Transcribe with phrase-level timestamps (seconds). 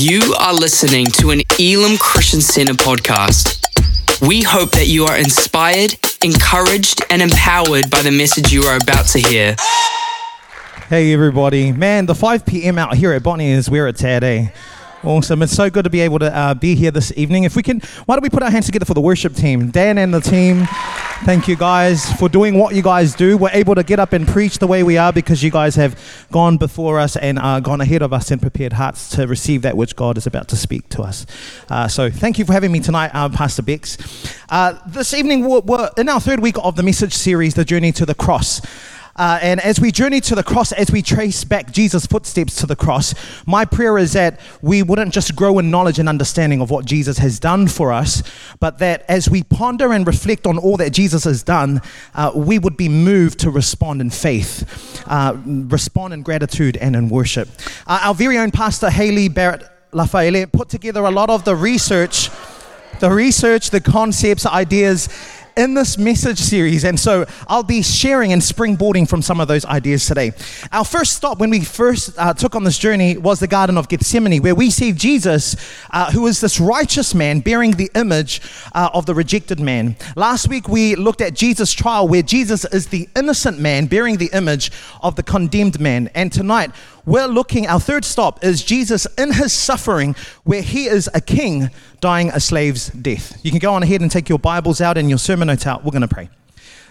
[0.00, 3.60] You are listening to an Elim Christian Center podcast.
[4.26, 5.92] We hope that you are inspired,
[6.24, 9.56] encouraged, and empowered by the message you are about to hear.
[10.88, 12.78] Hey everybody, man, the 5 p.m.
[12.78, 14.48] out here at Botany is where it's at, eh?
[15.04, 15.42] Awesome.
[15.42, 17.44] It's so good to be able to uh, be here this evening.
[17.44, 19.70] If we can, why don't we put our hands together for the worship team?
[19.70, 20.66] Dan and the team,
[21.24, 23.36] thank you guys for doing what you guys do.
[23.36, 26.26] We're able to get up and preach the way we are because you guys have
[26.32, 29.76] gone before us and uh, gone ahead of us and prepared hearts to receive that
[29.76, 31.26] which God is about to speak to us.
[31.68, 33.98] Uh, so thank you for having me tonight, uh, Pastor Bex.
[34.48, 37.92] Uh, this evening, we're, we're in our third week of the message series, The Journey
[37.92, 38.62] to the Cross.
[39.16, 42.66] Uh, and as we journey to the cross, as we trace back Jesus' footsteps to
[42.66, 43.14] the cross,
[43.46, 47.18] my prayer is that we wouldn't just grow in knowledge and understanding of what Jesus
[47.18, 48.22] has done for us,
[48.60, 51.80] but that as we ponder and reflect on all that Jesus has done,
[52.14, 57.08] uh, we would be moved to respond in faith, uh, respond in gratitude and in
[57.08, 57.48] worship.
[57.86, 62.30] Uh, our very own pastor, Haley Barrett Lafayette, put together a lot of the research,
[63.00, 65.08] the research, the concepts, ideas
[65.56, 66.84] in this message series.
[66.84, 70.32] And so I'll be sharing and springboarding from some of those ideas today.
[70.72, 73.88] Our first stop when we first uh, took on this journey was the Garden of
[73.88, 75.56] Gethsemane, where we see Jesus,
[75.90, 78.40] uh, who is this righteous man bearing the image
[78.74, 79.96] uh, of the rejected man.
[80.16, 84.30] Last week we looked at Jesus' trial, where Jesus is the innocent man bearing the
[84.32, 84.70] image
[85.02, 86.10] of the condemned man.
[86.14, 86.70] And tonight,
[87.06, 91.70] we're looking, our third stop is Jesus in his suffering, where he is a king
[92.00, 93.38] dying a slave's death.
[93.44, 95.84] You can go on ahead and take your Bibles out and your sermon notes out.
[95.84, 96.30] We're going to pray.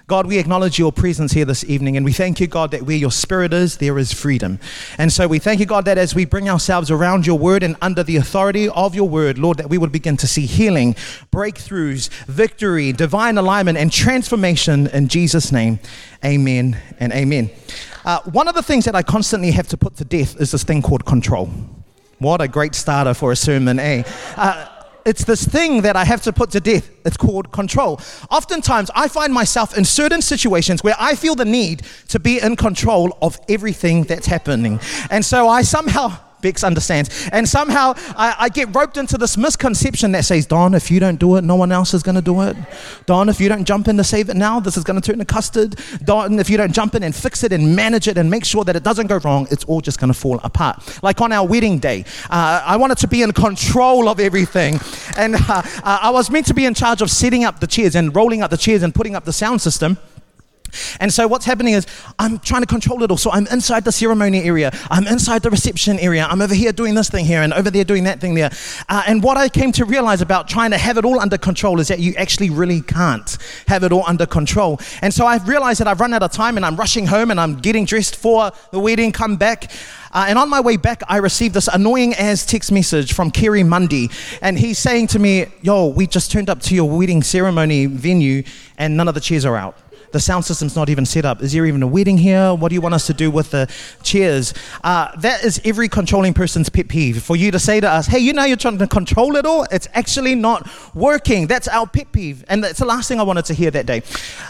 [0.09, 2.97] God, we acknowledge your presence here this evening, and we thank you, God, that where
[2.97, 4.57] your spirit is, there is freedom.
[4.97, 7.75] And so we thank you, God, that as we bring ourselves around your word and
[7.79, 10.95] under the authority of your word, Lord, that we would begin to see healing,
[11.31, 15.77] breakthroughs, victory, divine alignment, and transformation in Jesus' name.
[16.25, 17.51] Amen and amen.
[18.09, 20.63] Uh, one of the things that I constantly have to put to death is this
[20.63, 21.45] thing called control.
[22.17, 24.01] What a great starter for a sermon, eh?
[24.35, 24.65] Uh,
[25.05, 26.89] it's this thing that I have to put to death.
[27.05, 28.01] It's called control.
[28.31, 32.55] Oftentimes, I find myself in certain situations where I feel the need to be in
[32.55, 34.79] control of everything that's happening.
[35.11, 37.29] And so I somehow Bex understands.
[37.31, 41.19] And somehow I, I, get roped into this misconception that says, Don, if you don't
[41.19, 42.55] do it, no one else is going to do it.
[43.05, 45.19] Don, if you don't jump in to save it now, this is going to turn
[45.19, 45.79] to custard.
[46.03, 48.63] Don, if you don't jump in and fix it and manage it and make sure
[48.63, 51.03] that it doesn't go wrong, it's all just going to fall apart.
[51.03, 54.79] Like on our wedding day, uh, I wanted to be in control of everything.
[55.17, 57.95] And uh, uh, I was meant to be in charge of setting up the chairs
[57.95, 59.97] and rolling up the chairs and putting up the sound system.
[60.99, 61.85] And so what's happening is
[62.17, 63.17] I'm trying to control it all.
[63.17, 64.71] So I'm inside the ceremony area.
[64.89, 66.27] I'm inside the reception area.
[66.29, 68.51] I'm over here doing this thing here and over there doing that thing there.
[68.87, 71.79] Uh, and what I came to realize about trying to have it all under control
[71.79, 73.37] is that you actually really can't
[73.67, 74.79] have it all under control.
[75.01, 77.39] And so I've realized that I've run out of time and I'm rushing home and
[77.39, 79.71] I'm getting dressed for the wedding, come back.
[80.11, 83.63] Uh, and on my way back, I received this annoying as text message from Kerry
[83.63, 84.09] Mundy.
[84.41, 88.43] And he's saying to me, Yo, we just turned up to your wedding ceremony venue
[88.77, 89.77] and none of the chairs are out.
[90.11, 91.41] The sound system's not even set up.
[91.41, 92.53] Is there even a wedding here?
[92.53, 93.69] What do you want us to do with the
[94.01, 94.53] chairs?
[94.83, 97.21] Uh, that is every controlling person's pet peeve.
[97.21, 99.65] For you to say to us, hey, you know you're trying to control it all,
[99.71, 101.47] it's actually not working.
[101.47, 102.43] That's our pet peeve.
[102.47, 104.01] And that's the last thing I wanted to hear that day.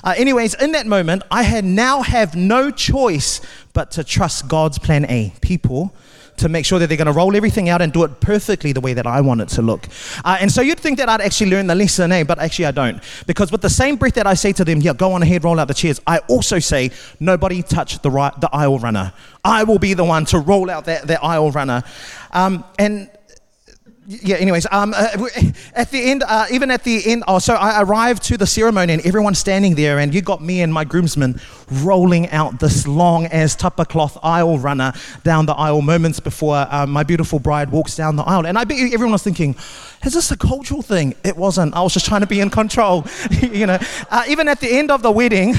[0.03, 3.41] Uh, anyways, in that moment, I had now have no choice
[3.74, 5.34] but to trust God's plan A.
[5.41, 5.94] People
[6.40, 8.82] to make sure that they're going to roll everything out and do it perfectly the
[8.82, 9.88] way that I want it to look.
[10.26, 12.24] Uh, and so you'd think that I'd actually learn the lesson, eh?
[12.24, 13.02] But actually, I don't.
[13.28, 15.60] Because with the same breath that I say to them, yeah, go on ahead, roll
[15.60, 19.14] out the chairs, I also say, nobody touch the, right, the aisle runner.
[19.44, 21.84] I will be the one to roll out that, that aisle runner.
[22.32, 23.10] Um, and
[24.09, 25.08] yeah anyways um, uh,
[25.75, 28.92] at the end uh, even at the end oh so i arrived to the ceremony
[28.92, 31.40] and everyone's standing there and you got me and my groomsmen
[31.84, 34.92] rolling out this long as tapa cloth aisle runner
[35.24, 38.47] down the aisle moments before uh, my beautiful bride walks down the aisle.
[38.47, 39.56] And i bet you everyone was thinking
[40.06, 41.14] is this a cultural thing?
[41.26, 41.74] It wasn't.
[41.76, 43.06] I was just trying to be in control
[43.41, 43.78] you know.
[44.09, 45.56] Uh, even at the end of the wedding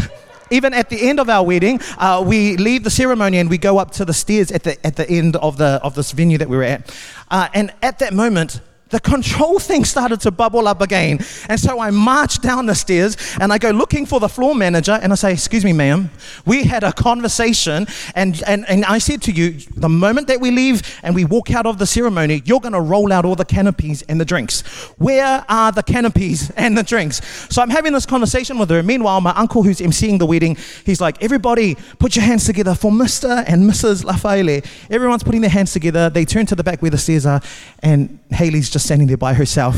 [0.50, 3.78] even at the end of our wedding, uh, we leave the ceremony and we go
[3.78, 6.48] up to the stairs at the, at the end of, the, of this venue that
[6.48, 6.94] we were at.
[7.30, 11.20] Uh, and at that moment, the control thing started to bubble up again.
[11.48, 14.98] And so I march down the stairs and I go looking for the floor manager
[15.00, 16.10] and I say, Excuse me, ma'am,
[16.44, 17.86] we had a conversation.
[18.14, 21.50] And, and, and I said to you, the moment that we leave and we walk
[21.52, 24.62] out of the ceremony, you're going to roll out all the canopies and the drinks.
[24.98, 27.20] Where are the canopies and the drinks?
[27.48, 28.82] So I'm having this conversation with her.
[28.82, 32.90] Meanwhile, my uncle who's emceeing the wedding, he's like, Everybody, put your hands together for
[32.90, 33.44] Mr.
[33.46, 34.04] and Mrs.
[34.04, 34.66] Lafayette.
[34.90, 36.10] Everyone's putting their hands together.
[36.10, 37.40] They turn to the back where the stairs are,
[37.82, 39.76] and Haley's just just standing there by herself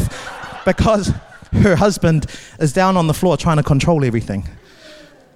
[0.64, 1.12] because
[1.50, 2.26] her husband
[2.60, 4.49] is down on the floor trying to control everything.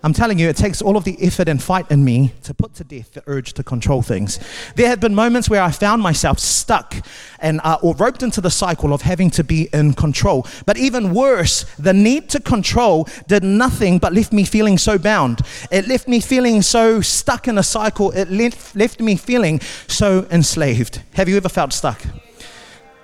[0.04, 2.74] I'm telling you, it takes all of the effort and fight in me to put
[2.74, 4.38] to death the urge to control things.
[4.76, 6.94] There have been moments where I found myself stuck
[7.40, 10.46] and uh, or roped into the cycle of having to be in control.
[10.64, 15.40] But even worse, the need to control did nothing but left me feeling so bound.
[15.72, 18.12] It left me feeling so stuck in a cycle.
[18.12, 19.58] It left, left me feeling
[19.88, 21.02] so enslaved.
[21.14, 22.00] Have you ever felt stuck?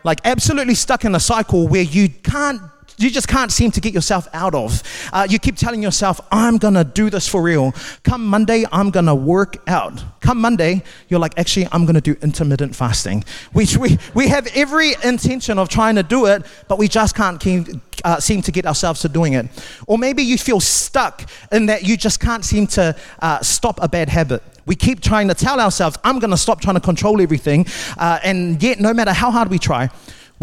[0.04, 2.60] Like absolutely stuck in a cycle where you can't
[3.02, 4.82] you just can't seem to get yourself out of.
[5.12, 7.72] Uh, you keep telling yourself, I'm going to do this for real.
[8.04, 10.02] Come Monday, I'm going to work out.
[10.20, 13.24] Come Monday, you're like, actually, I'm going to do intermittent fasting.
[13.52, 17.40] We, we, we have every intention of trying to do it, but we just can't
[17.40, 17.66] keep,
[18.04, 19.46] uh, seem to get ourselves to doing it.
[19.86, 23.88] Or maybe you feel stuck in that you just can't seem to uh, stop a
[23.88, 24.42] bad habit.
[24.64, 27.66] We keep trying to tell ourselves, I'm going to stop trying to control everything.
[27.98, 29.90] Uh, and yet, no matter how hard we try,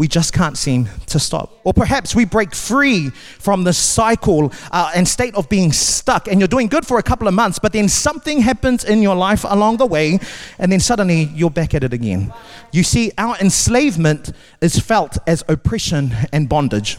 [0.00, 1.60] we just can't seem to stop.
[1.62, 6.40] Or perhaps we break free from the cycle uh, and state of being stuck, and
[6.40, 9.44] you're doing good for a couple of months, but then something happens in your life
[9.46, 10.18] along the way,
[10.58, 12.32] and then suddenly you're back at it again.
[12.72, 14.32] You see, our enslavement
[14.62, 16.96] is felt as oppression and bondage.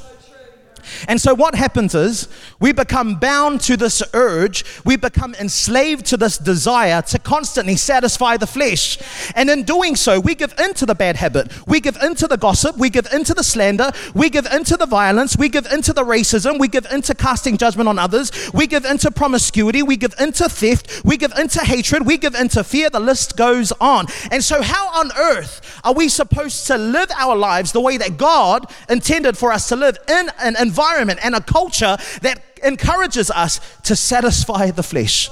[1.08, 2.28] And so, what happens is
[2.60, 8.38] we become bound to this urge, we become enslaved to this desire to constantly satisfy
[8.38, 8.98] the flesh.
[9.36, 12.78] And in doing so, we give into the bad habit, we give into the gossip,
[12.78, 16.60] we give into the slander, we give into the violence, we give into the racism,
[16.60, 21.04] we give into casting judgment on others, we give into promiscuity, we give into theft,
[21.04, 22.90] we give into hatred, we give into fear.
[22.90, 24.08] The list goes on.
[24.32, 28.18] And so, how on earth are we supposed to live our lives the way that
[28.18, 30.71] God intended for us to live in an environment?
[30.72, 35.30] Environment and a culture that encourages us to satisfy the flesh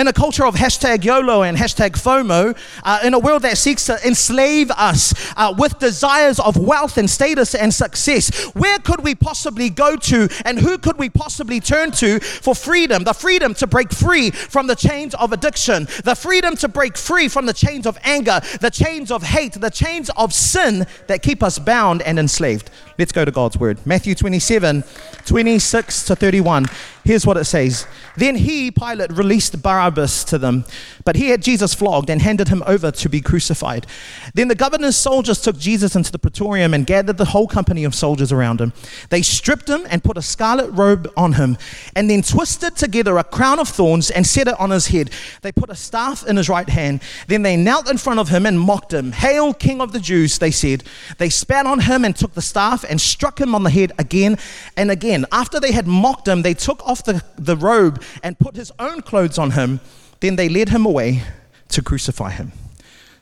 [0.00, 3.84] in a culture of hashtag YOLO and hashtag FOMO, uh, in a world that seeks
[3.84, 9.14] to enslave us uh, with desires of wealth and status and success, where could we
[9.14, 13.04] possibly go to and who could we possibly turn to for freedom?
[13.04, 17.28] The freedom to break free from the chains of addiction, the freedom to break free
[17.28, 21.42] from the chains of anger, the chains of hate, the chains of sin that keep
[21.42, 22.70] us bound and enslaved.
[23.00, 23.78] Let's go to God's word.
[23.86, 24.84] Matthew 27
[25.24, 26.66] 26 to 31.
[27.04, 27.86] Here's what it says
[28.16, 30.64] Then he, Pilate, released Barabbas to them,
[31.04, 33.86] but he had Jesus flogged and handed him over to be crucified.
[34.34, 37.94] Then the governor's soldiers took Jesus into the praetorium and gathered the whole company of
[37.94, 38.74] soldiers around him.
[39.08, 41.56] They stripped him and put a scarlet robe on him,
[41.96, 45.10] and then twisted together a crown of thorns and set it on his head.
[45.40, 47.00] They put a staff in his right hand.
[47.28, 49.12] Then they knelt in front of him and mocked him.
[49.12, 50.84] Hail, King of the Jews, they said.
[51.16, 54.36] They spat on him and took the staff and struck him on the head again
[54.76, 55.24] and again.
[55.32, 59.00] After they had mocked him, they took off the, the robe and put his own
[59.00, 59.80] clothes on him.
[60.20, 61.22] Then they led him away
[61.68, 62.52] to crucify him.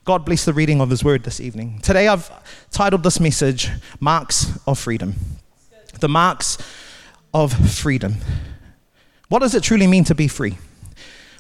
[0.05, 1.81] God bless the reading of his word this evening.
[1.82, 2.31] Today I've
[2.70, 3.70] titled this message
[4.00, 5.15] Marks of Freedom.
[6.00, 6.56] The marks
[7.35, 8.17] of freedom.
[9.29, 10.56] What does it truly mean to be free?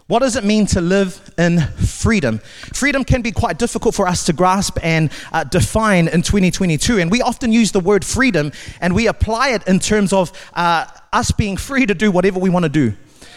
[0.08, 2.38] What does it mean to live in freedom?
[2.72, 6.98] Freedom can be quite difficult for us to grasp and uh, define in 2022.
[6.98, 8.50] And we often use the word freedom
[8.80, 12.48] and we apply it in terms of uh, us being free to do whatever we
[12.48, 12.94] want to do.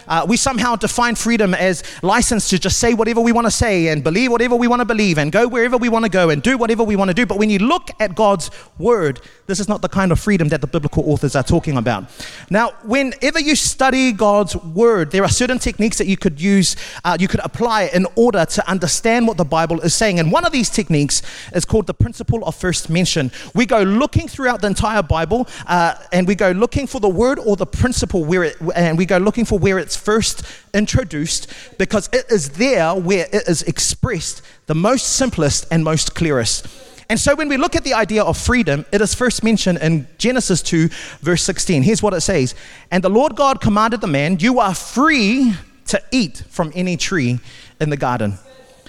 [0.08, 3.88] Uh, we somehow define freedom as license to just say whatever we want to say
[3.90, 6.42] and believe whatever we want to believe and go wherever we want to go and
[6.42, 7.26] do whatever we want to do.
[7.26, 9.20] But when you look at God's word,
[9.52, 12.06] this is not the kind of freedom that the biblical authors are talking about.
[12.50, 17.18] Now, whenever you study God's word, there are certain techniques that you could use, uh,
[17.20, 20.22] you could apply in order to understand what the Bible is saying.
[20.22, 21.22] And one of these techniques
[21.54, 23.30] is called the principle of first mention.
[23.54, 27.38] We go looking throughout the entire Bible uh, and we go looking for the word
[27.38, 32.08] or the principle where it, and we go looking for where it's first introduced because
[32.14, 36.91] it is there where it is expressed the most simplest and most clearest.
[37.12, 40.08] And so when we look at the idea of freedom, it is first mentioned in
[40.18, 40.88] Genesis 2,
[41.20, 41.84] verse 16.
[41.84, 42.56] Here's what it says
[42.90, 45.54] And the Lord God commanded the man, You are free
[45.88, 47.42] to eat from any tree
[47.82, 48.40] in the garden.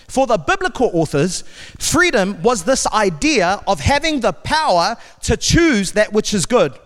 [0.07, 1.43] For the biblical authors,
[1.81, 6.79] freedom was this idea of having the power to choose that which is good.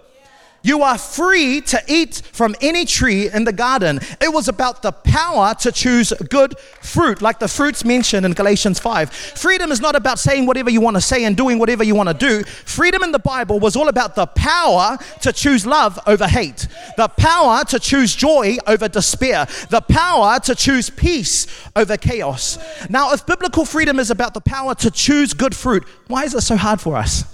[0.67, 4.01] You are free to eat from any tree in the garden.
[4.21, 8.81] It was about the power to choose good fruit, like the fruits mentioned in Galatians
[8.81, 9.13] 5.
[9.13, 12.09] Freedom is not about saying whatever you want to say and doing whatever you want
[12.09, 12.43] to do.
[12.43, 17.07] Freedom in the Bible was all about the power to choose love over hate, the
[17.07, 21.47] power to choose joy over despair, the power to choose peace
[21.77, 22.59] over chaos.
[22.91, 26.41] Now, if biblical freedom is about the power to choose good fruit, why is it
[26.41, 27.25] so hard for us?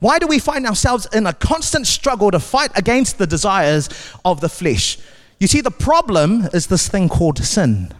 [0.00, 3.88] Why do we find ourselves in a constant struggle to fight against the desires
[4.24, 4.98] of the flesh?
[5.38, 7.94] You see, the problem is this thing called sin.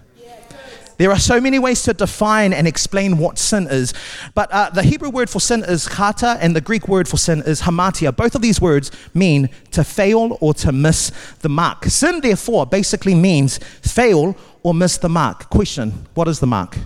[0.97, 3.95] There are so many ways to define and explain what sin is.
[4.35, 7.43] But uh, the Hebrew word for sin is chata, and the Greek word for sin
[7.47, 8.15] is hamartia.
[8.15, 11.87] Both of these words mean to fail or to miss the mark.
[11.87, 15.49] Sin, therefore, basically means fail or miss the mark.
[15.49, 16.77] Question What is the mark?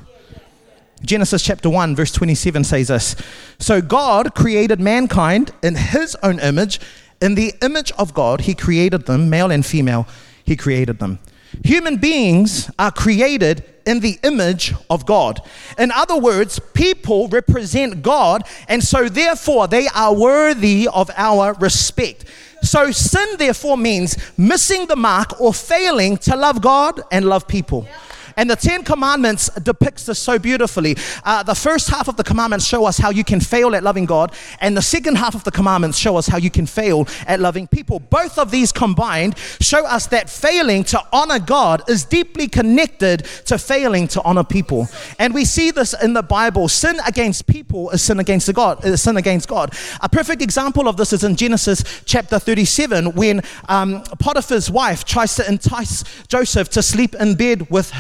[1.04, 3.16] Genesis chapter 1, verse 27 says this
[3.58, 6.80] So God created mankind in his own image.
[7.20, 10.06] In the image of God, he created them, male and female,
[10.44, 11.18] he created them.
[11.62, 15.40] Human beings are created in the image of God.
[15.78, 22.25] In other words, people represent God, and so therefore they are worthy of our respect.
[22.62, 27.87] So, sin therefore means missing the mark or failing to love God and love people.
[28.36, 30.96] And the Ten Commandments depicts this so beautifully.
[31.24, 34.06] Uh, the first half of the commandments show us how you can fail at loving
[34.06, 37.40] God, and the second half of the commandments show us how you can fail at
[37.40, 38.00] loving people.
[38.00, 43.58] Both of these combined show us that failing to honor God is deeply connected to
[43.58, 44.88] failing to honor people.
[45.18, 46.68] And we see this in the Bible.
[46.68, 48.84] Sin against people is sin against God.
[48.84, 49.74] Is sin against God.
[50.00, 55.36] A perfect example of this is in Genesis chapter 37 when um, Potiphar's wife tries
[55.36, 57.90] to entice Joseph to sleep in bed with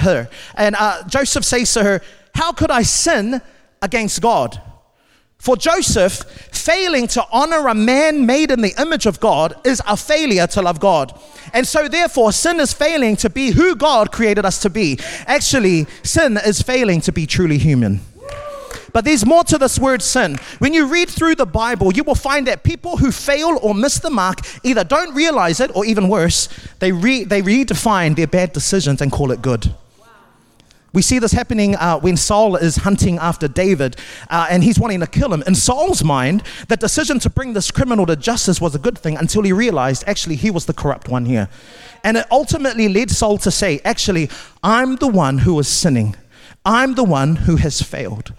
[0.56, 2.02] And uh, Joseph says to her,
[2.34, 3.40] How could I sin
[3.82, 4.60] against God?
[5.44, 9.94] For Joseph, failing to honor a man made in the image of God is a
[9.94, 11.20] failure to love God.
[11.52, 14.98] And so, therefore, sin is failing to be who God created us to be.
[15.26, 18.00] Actually, sin is failing to be truly human.
[18.94, 20.36] But there's more to this word sin.
[20.60, 23.98] When you read through the Bible, you will find that people who fail or miss
[23.98, 28.52] the mark either don't realize it or even worse, they, re- they redefine their bad
[28.54, 29.74] decisions and call it good.
[30.94, 33.96] We see this happening uh, when Saul is hunting after David
[34.30, 35.42] uh, and he's wanting to kill him.
[35.44, 39.16] In Saul's mind, the decision to bring this criminal to justice was a good thing
[39.16, 41.48] until he realized actually he was the corrupt one here.
[42.04, 44.30] And it ultimately led Saul to say, actually,
[44.62, 46.14] I'm the one who is sinning,
[46.64, 48.32] I'm the one who has failed.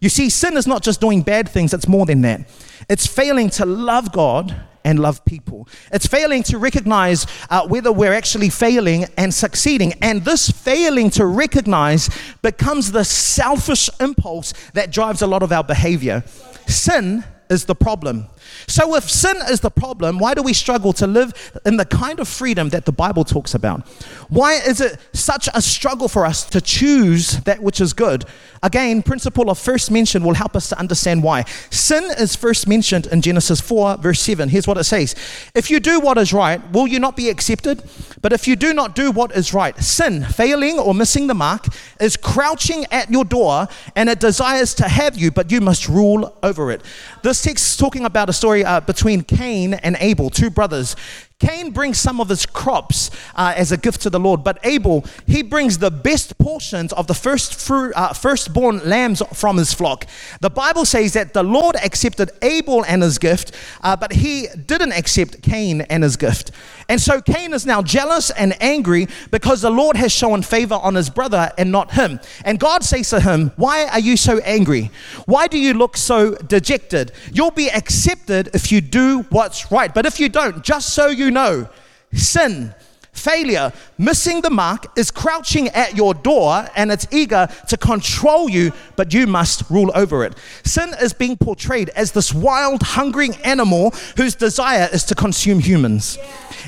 [0.00, 2.48] You see, sin is not just doing bad things, it's more than that.
[2.88, 5.68] It's failing to love God and love people.
[5.92, 9.92] It's failing to recognize uh, whether we're actually failing and succeeding.
[10.00, 12.08] And this failing to recognize
[12.42, 16.22] becomes the selfish impulse that drives a lot of our behavior.
[16.66, 18.26] Sin is the problem.
[18.66, 21.32] So, if sin is the problem, why do we struggle to live
[21.64, 23.86] in the kind of freedom that the Bible talks about?
[24.28, 28.24] Why is it such a struggle for us to choose that which is good?
[28.62, 31.44] Again, principle of first mention will help us to understand why.
[31.70, 34.48] Sin is first mentioned in Genesis 4, verse 7.
[34.48, 35.14] Here's what it says
[35.54, 37.82] If you do what is right, will you not be accepted?
[38.20, 41.66] But if you do not do what is right, sin, failing or missing the mark,
[42.00, 46.36] is crouching at your door and it desires to have you, but you must rule
[46.42, 46.82] over it.
[47.22, 50.96] This text is talking about a story uh, between Cain and Abel, two brothers.
[51.38, 55.04] Cain brings some of his crops uh, as a gift to the Lord, but Abel,
[55.26, 60.04] he brings the best portions of the first fruit, uh, firstborn lambs from his flock.
[60.40, 63.52] The Bible says that the Lord accepted Abel and his gift,
[63.82, 66.50] uh, but he didn't accept Cain and his gift.
[66.90, 70.94] And so Cain is now jealous and angry because the Lord has shown favor on
[70.94, 72.18] his brother and not him.
[72.46, 74.90] And God says to him, Why are you so angry?
[75.26, 77.12] Why do you look so dejected?
[77.30, 79.92] You'll be accepted if you do what's right.
[79.92, 81.68] But if you don't, just so you know,
[82.14, 82.74] sin,
[83.18, 88.72] failure, missing the mark is crouching at your door and it's eager to control you,
[88.96, 90.34] but you must rule over it.
[90.64, 96.18] Sin is being portrayed as this wild, hungry animal whose desire is to consume humans.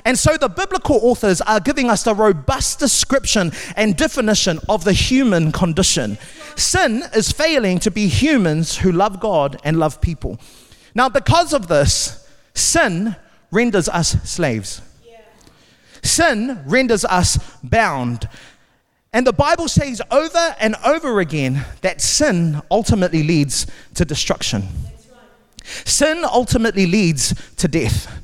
[0.04, 4.92] And so the biblical authors are giving us a robust description and definition of the
[4.92, 6.18] human condition.
[6.56, 10.38] Sin is failing to be humans who love God and love people.
[10.94, 13.16] Now, because of this, sin
[13.50, 14.82] renders us slaves.
[16.02, 18.28] Sin renders us bound.
[19.12, 24.68] And the Bible says over and over again that sin ultimately leads to destruction.
[25.64, 28.20] Sin ultimately leads to death.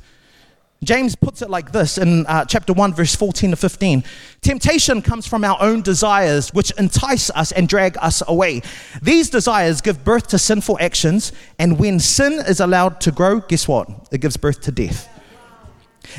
[0.83, 4.03] James puts it like this in uh, chapter 1, verse 14 to 15.
[4.41, 8.61] Temptation comes from our own desires, which entice us and drag us away.
[9.01, 13.67] These desires give birth to sinful actions, and when sin is allowed to grow, guess
[13.67, 13.89] what?
[14.11, 15.09] It gives birth to death.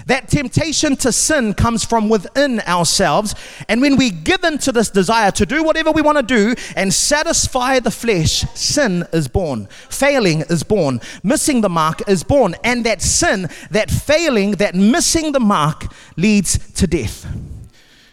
[0.06, 3.34] That temptation to sin comes from within ourselves.
[3.68, 6.54] And when we give in to this desire to do whatever we want to do
[6.76, 9.66] and satisfy the flesh, sin is born.
[9.88, 11.00] Failing is born.
[11.22, 12.54] Missing the mark is born.
[12.64, 17.26] And that sin, that failing, that missing the mark leads to death.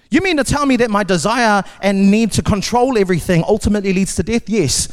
[0.10, 4.16] You mean to tell me that my desire and need to control everything ultimately leads
[4.16, 4.48] to death?
[4.48, 4.88] Yes.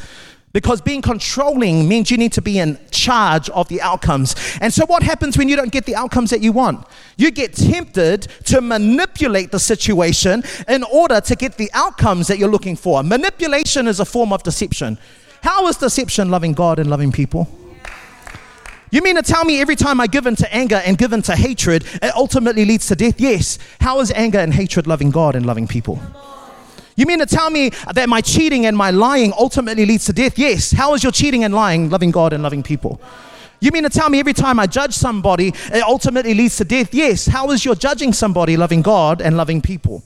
[0.53, 4.35] Because being controlling means you need to be in charge of the outcomes.
[4.61, 6.85] And so, what happens when you don't get the outcomes that you want?
[7.17, 12.51] You get tempted to manipulate the situation in order to get the outcomes that you're
[12.51, 13.01] looking for.
[13.01, 14.99] Manipulation is a form of deception.
[15.41, 17.49] How is deception loving God and loving people?
[18.91, 21.23] You mean to tell me every time I give in to anger and give in
[21.23, 23.19] to hatred, it ultimately leads to death?
[23.19, 23.57] Yes.
[23.81, 25.99] How is anger and hatred loving God and loving people?
[26.95, 30.37] You mean to tell me that my cheating and my lying ultimately leads to death?
[30.37, 30.71] Yes.
[30.71, 33.01] How is your cheating and lying loving God and loving people?
[33.59, 36.93] You mean to tell me every time I judge somebody, it ultimately leads to death?
[36.93, 37.25] Yes.
[37.25, 40.03] How is your judging somebody loving God and loving people?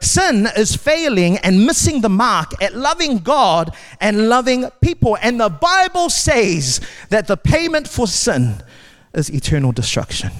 [0.00, 5.16] Sin is failing and missing the mark at loving God and loving people.
[5.22, 8.62] And the Bible says that the payment for sin
[9.14, 10.32] is eternal destruction.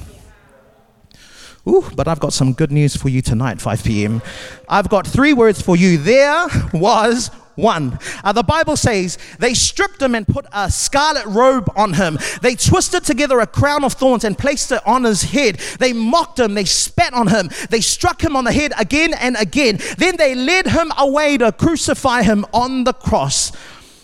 [1.66, 4.20] Ooh, but I've got some good news for you tonight, 5 p.m.
[4.68, 5.96] I've got three words for you.
[5.96, 7.98] There was one.
[8.24, 12.18] Uh, the Bible says they stripped him and put a scarlet robe on him.
[12.40, 15.58] They twisted together a crown of thorns and placed it on his head.
[15.78, 16.54] They mocked him.
[16.54, 17.50] They spat on him.
[17.70, 19.78] They struck him on the head again and again.
[19.98, 23.52] Then they led him away to crucify him on the cross.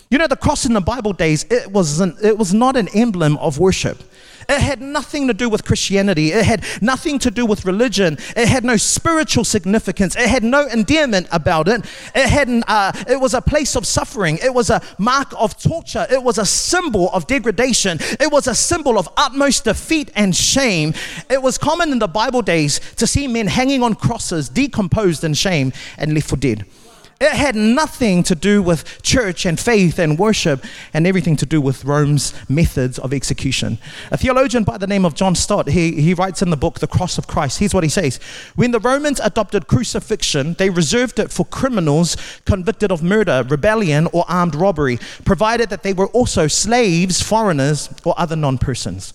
[0.09, 2.87] You know, the cross in the Bible days, it was, an, it was not an
[2.95, 4.01] emblem of worship.
[4.49, 6.31] It had nothing to do with Christianity.
[6.31, 8.17] It had nothing to do with religion.
[8.35, 10.15] It had no spiritual significance.
[10.15, 11.85] It had no endearment about it.
[12.15, 14.39] It had uh, it was a place of suffering.
[14.43, 16.07] It was a mark of torture.
[16.09, 17.99] It was a symbol of degradation.
[18.19, 20.93] It was a symbol of utmost defeat and shame.
[21.29, 25.35] It was common in the Bible days to see men hanging on crosses, decomposed in
[25.35, 26.65] shame and left for dead.
[27.21, 31.59] It had nothing to do with church and faith and worship and everything to do
[31.59, 33.77] with Rome's methods of execution.
[34.09, 36.87] A theologian by the name of John Stott, he, he writes in the book The
[36.87, 38.21] Cross of Christ, here's what he says
[38.55, 44.23] When the Romans adopted crucifixion, they reserved it for criminals convicted of murder, rebellion, or
[44.29, 49.13] armed robbery, provided that they were also slaves, foreigners, or other non persons.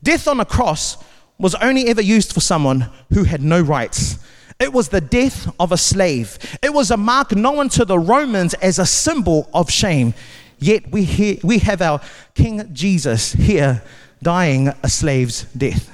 [0.00, 0.96] Death on a cross
[1.38, 4.16] was only ever used for someone who had no rights
[4.62, 6.38] it was the death of a slave.
[6.62, 10.14] It was a mark known to the Romans as a symbol of shame.
[10.58, 12.00] Yet we, hear, we have our
[12.34, 13.82] King Jesus here
[14.22, 15.90] dying a slave's death.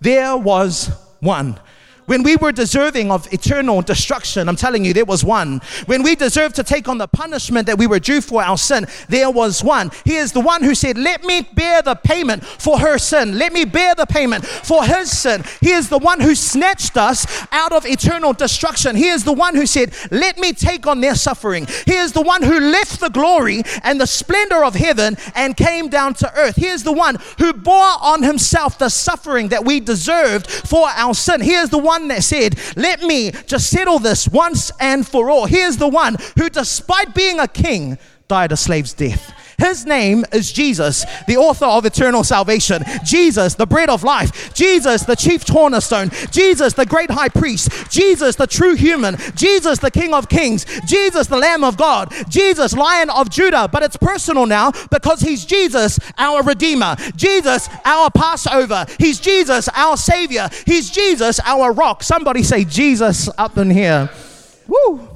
[0.00, 0.86] There was
[1.18, 1.58] one
[2.06, 5.60] when we were deserving of eternal destruction, I'm telling you, there was one.
[5.86, 8.86] When we deserved to take on the punishment that we were due for our sin,
[9.08, 9.90] there was one.
[10.04, 13.38] He is the one who said, Let me bear the payment for her sin.
[13.38, 15.44] Let me bear the payment for his sin.
[15.60, 18.96] He is the one who snatched us out of eternal destruction.
[18.96, 21.66] He is the one who said, Let me take on their suffering.
[21.86, 25.88] He is the one who left the glory and the splendor of heaven and came
[25.88, 26.56] down to earth.
[26.56, 31.14] He is the one who bore on himself the suffering that we deserved for our
[31.14, 31.40] sin.
[31.40, 35.30] He is the one one that said, Let me just settle this once and for
[35.30, 35.46] all.
[35.46, 39.32] Here's the one who, despite being a king, died a slave's death.
[39.60, 42.82] His name is Jesus, the author of eternal salvation.
[43.04, 44.54] Jesus, the bread of life.
[44.54, 46.10] Jesus, the chief cornerstone.
[46.30, 47.90] Jesus, the great high priest.
[47.90, 49.16] Jesus, the true human.
[49.34, 50.64] Jesus, the King of kings.
[50.86, 52.10] Jesus, the Lamb of God.
[52.30, 53.68] Jesus, Lion of Judah.
[53.68, 56.96] But it's personal now because he's Jesus, our Redeemer.
[57.14, 58.86] Jesus, our Passover.
[58.98, 60.48] He's Jesus, our Savior.
[60.64, 62.02] He's Jesus, our rock.
[62.02, 64.08] Somebody say Jesus up in here.
[64.66, 65.06] Woo!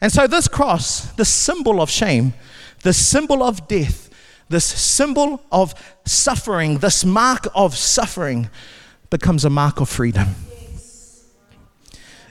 [0.00, 2.34] And so, this cross, the symbol of shame,
[2.82, 4.10] the symbol of death,
[4.48, 8.48] this symbol of suffering, this mark of suffering
[9.10, 10.28] becomes a mark of freedom.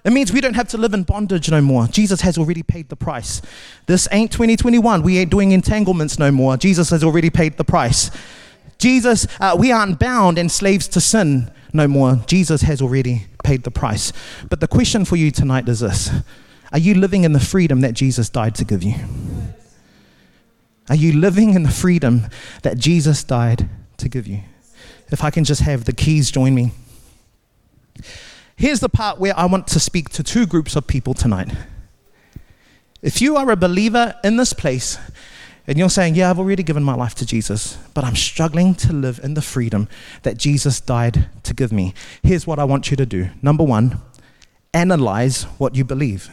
[0.06, 1.88] It means we don't have to live in bondage no more.
[1.88, 3.42] Jesus has already paid the price.
[3.88, 5.02] This ain't 2021.
[5.02, 6.58] We ain't doing entanglements no more.
[6.58, 8.12] Jesus has already paid the price.
[8.78, 12.18] Jesus, uh, we aren't bound and slaves to sin no more.
[12.28, 14.14] Jesus has already paid the price.
[14.48, 16.12] But the question for you tonight is this
[16.72, 18.96] Are you living in the freedom that Jesus died to give you?
[20.90, 22.28] Are you living in the freedom
[22.62, 23.68] that Jesus died
[23.98, 24.42] to give you?
[25.12, 26.72] If I can just have the keys join me.
[28.56, 31.52] Here's the part where I want to speak to two groups of people tonight.
[33.02, 34.98] If you are a believer in this place
[35.68, 38.94] and you're saying, Yeah, I've already given my life to Jesus, but I'm struggling to
[38.94, 39.90] live in the freedom
[40.24, 41.94] that Jesus died to give me,
[42.24, 43.30] here's what I want you to do.
[43.42, 44.00] Number one,
[44.74, 46.30] analyze what you believe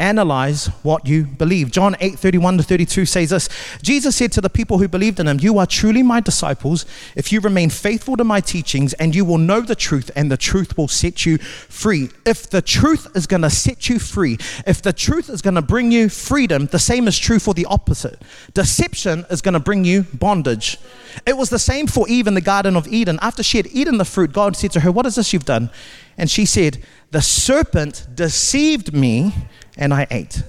[0.00, 1.70] analyze what you believe.
[1.70, 3.48] John 8 31 to 32 says this
[3.82, 7.30] Jesus said to the people who believed in him, You are truly my disciples if
[7.30, 10.76] you remain faithful to my teachings, and you will know the truth, and the truth
[10.76, 12.08] will set you free.
[12.24, 15.62] If the truth is going to set you free, if the truth is going to
[15.62, 18.20] bring you freedom, the same is true for the opposite.
[18.54, 20.78] Deception is going to bring you bondage.
[21.26, 23.18] It was the same for Eve in the Garden of Eden.
[23.20, 25.70] After she had eaten the fruit, God said to her, What is this you've done?
[26.16, 29.34] And she said, The serpent deceived me
[29.80, 30.44] and I ate.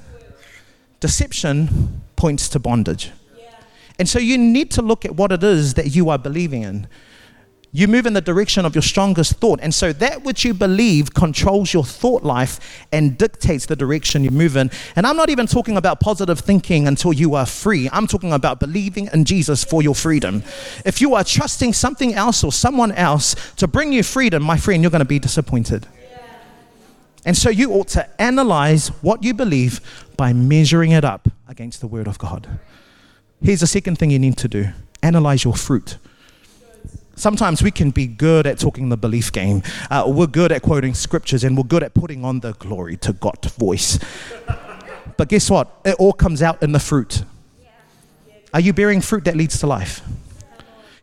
[0.99, 3.11] Deception points to bondage.
[3.97, 6.87] And so you need to look at what it is that you are believing in.
[7.73, 9.59] You move in the direction of your strongest thought.
[9.61, 14.31] And so that which you believe controls your thought life and dictates the direction you
[14.31, 14.69] move in.
[14.95, 17.89] And I'm not even talking about positive thinking until you are free.
[17.93, 20.43] I'm talking about believing in Jesus for your freedom.
[20.83, 24.83] If you are trusting something else or someone else to bring you freedom, my friend,
[24.83, 25.87] you're going to be disappointed.
[27.25, 29.79] And so you ought to analyze what you believe
[30.17, 32.59] by measuring it up against the Word of God.
[33.41, 34.69] Here's the second thing you need to do
[35.03, 35.97] analyze your fruit.
[37.15, 39.63] Sometimes we can be good at talking the belief game.
[39.89, 43.13] Uh, we're good at quoting scriptures and we're good at putting on the glory to
[43.13, 43.99] God voice.
[45.17, 45.71] But guess what?
[45.85, 47.23] It all comes out in the fruit.
[48.53, 50.01] Are you bearing fruit that leads to life?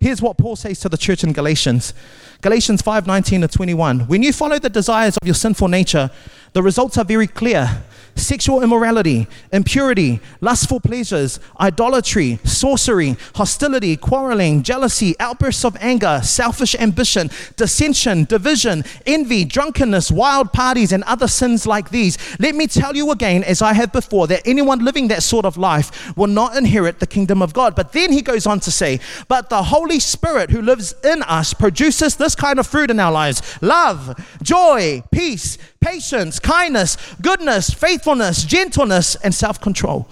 [0.00, 1.92] Here's what Paul says to the church in Galatians.
[2.40, 4.01] Galatians 5:19 to 21.
[4.07, 6.09] When you follow the desires of your sinful nature,
[6.53, 7.83] the results are very clear
[8.18, 17.31] sexual immorality, impurity, lustful pleasures, idolatry, sorcery, hostility, quarreling, jealousy, outbursts of anger, selfish ambition,
[17.57, 22.18] dissension, division, envy, drunkenness, wild parties, and other sins like these.
[22.38, 25.57] Let me tell you again, as I have before, that anyone living that sort of
[25.57, 27.74] life will not inherit the kingdom of God.
[27.74, 31.54] But then he goes on to say, But the Holy Spirit who lives in us
[31.54, 38.45] produces this kind of fruit in our lives love, joy, peace, patience, kindness, goodness, faithfulness,
[38.45, 40.09] gentleness, and self control.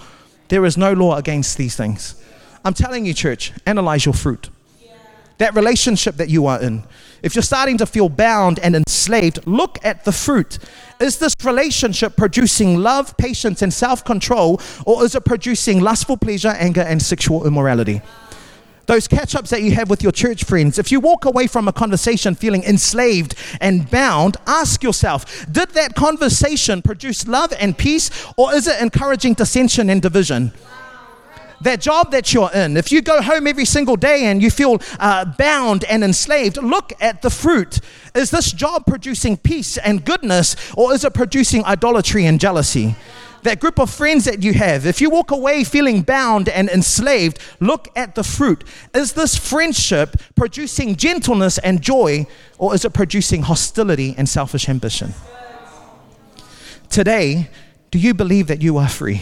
[0.48, 2.22] There is no law against these things.
[2.64, 4.50] I'm telling you, church, analyze your fruit.
[5.38, 6.84] That relationship that you are in.
[7.22, 10.58] If you're starting to feel bound and enslaved, look at the fruit.
[10.98, 16.54] Is this relationship producing love, patience, and self control, or is it producing lustful pleasure,
[16.58, 18.00] anger, and sexual immorality?
[18.86, 21.68] Those catch ups that you have with your church friends, if you walk away from
[21.68, 28.10] a conversation feeling enslaved and bound, ask yourself did that conversation produce love and peace,
[28.36, 30.52] or is it encouraging dissension and division?
[31.60, 34.80] that job that you're in, if you go home every single day and you feel
[35.00, 37.80] uh, bound and enslaved, look at the fruit.
[38.14, 42.94] Is this job producing peace and goodness, or is it producing idolatry and jealousy?
[43.46, 47.38] That group of friends that you have, if you walk away feeling bound and enslaved,
[47.60, 48.64] look at the fruit.
[48.92, 52.26] Is this friendship producing gentleness and joy,
[52.58, 55.14] or is it producing hostility and selfish ambition?
[56.90, 57.48] Today,
[57.90, 59.20] do you believe that you are free?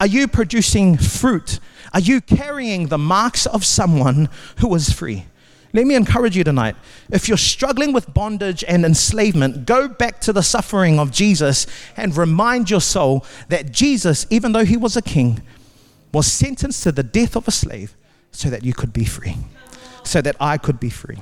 [0.00, 1.60] Are you producing fruit?
[1.92, 5.26] Are you carrying the marks of someone who is free?
[5.74, 6.76] Let me encourage you tonight.
[7.10, 12.16] If you're struggling with bondage and enslavement, go back to the suffering of Jesus and
[12.16, 15.42] remind your soul that Jesus, even though he was a king,
[16.12, 17.96] was sentenced to the death of a slave
[18.30, 19.36] so that you could be free,
[20.04, 21.18] so that I could be free.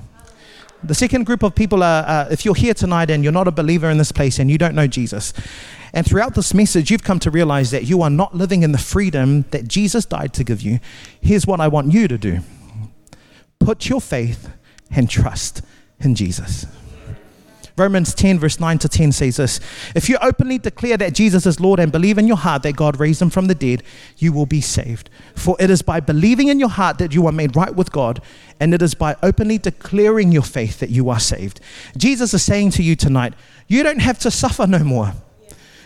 [0.84, 3.52] The second group of people are uh, if you're here tonight and you're not a
[3.52, 5.32] believer in this place and you don't know Jesus,
[5.94, 8.78] and throughout this message, you've come to realize that you are not living in the
[8.78, 10.78] freedom that Jesus died to give you.
[11.22, 12.40] Here's what I want you to do
[13.64, 14.50] put your faith
[14.90, 15.62] and trust
[16.00, 16.66] in Jesus.
[17.76, 19.60] Romans 10, verse 9 to 10 says this
[19.94, 23.00] If you openly declare that Jesus is Lord and believe in your heart that God
[23.00, 23.82] raised him from the dead,
[24.18, 25.08] you will be saved.
[25.34, 28.20] For it is by believing in your heart that you are made right with God,
[28.60, 31.60] and it is by openly declaring your faith that you are saved.
[31.96, 33.32] Jesus is saying to you tonight,
[33.68, 35.14] you don't have to suffer no more.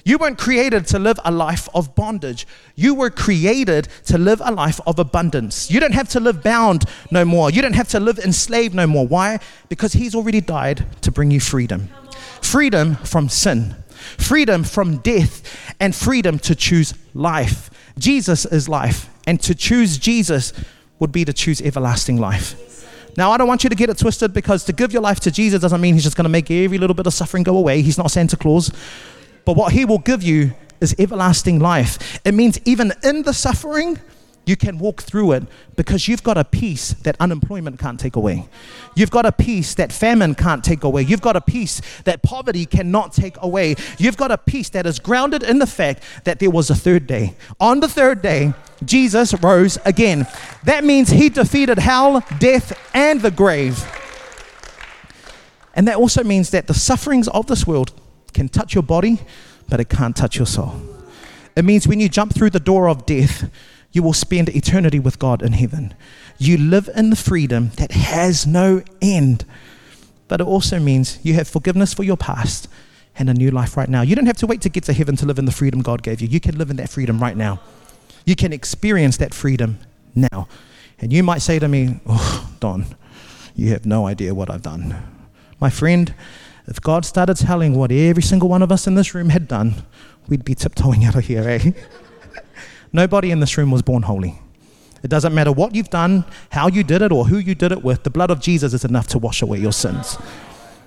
[0.06, 2.46] You weren't created to live a life of bondage.
[2.76, 5.68] You were created to live a life of abundance.
[5.68, 7.50] You don't have to live bound no more.
[7.50, 9.04] You don't have to live enslaved no more.
[9.04, 9.40] Why?
[9.68, 11.90] Because He's already died to bring you freedom
[12.40, 13.74] freedom from sin,
[14.16, 15.42] freedom from death,
[15.80, 17.68] and freedom to choose life.
[17.98, 20.52] Jesus is life, and to choose Jesus
[21.00, 22.54] would be to choose everlasting life.
[23.16, 25.32] Now, I don't want you to get it twisted because to give your life to
[25.32, 27.82] Jesus doesn't mean He's just going to make every little bit of suffering go away.
[27.82, 28.70] He's not Santa Claus.
[29.46, 32.20] But what He will give you is everlasting life.
[32.26, 33.98] It means even in the suffering,
[34.44, 35.42] you can walk through it
[35.74, 38.48] because you've got a peace that unemployment can't take away.
[38.94, 41.02] You've got a peace that famine can't take away.
[41.02, 43.74] You've got a peace that poverty cannot take away.
[43.98, 47.08] You've got a peace that is grounded in the fact that there was a third
[47.08, 47.34] day.
[47.58, 48.52] On the third day,
[48.84, 50.28] Jesus rose again.
[50.62, 53.84] That means he defeated hell, death, and the grave.
[55.74, 57.92] And that also means that the sufferings of this world
[58.36, 59.18] can touch your body,
[59.68, 60.80] but it can't touch your soul.
[61.56, 63.50] It means when you jump through the door of death,
[63.92, 65.94] you will spend eternity with God in heaven.
[66.38, 69.46] You live in the freedom that has no end.
[70.28, 72.68] But it also means you have forgiveness for your past
[73.18, 74.02] and a new life right now.
[74.02, 76.02] You don't have to wait to get to heaven to live in the freedom God
[76.02, 76.28] gave you.
[76.28, 77.60] You can live in that freedom right now.
[78.26, 79.78] You can experience that freedom
[80.14, 80.46] now.
[80.98, 82.84] And you might say to me, Oh, Don,
[83.54, 84.94] you have no idea what I've done.
[85.58, 86.14] My friend,
[86.66, 89.74] if God started telling what every single one of us in this room had done,
[90.28, 91.70] we'd be tiptoeing out of here, eh?
[92.92, 94.38] Nobody in this room was born holy.
[95.02, 97.84] It doesn't matter what you've done, how you did it, or who you did it
[97.84, 98.02] with.
[98.02, 100.18] The blood of Jesus is enough to wash away your sins.